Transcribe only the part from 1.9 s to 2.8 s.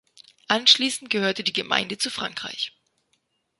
zu Frankreich.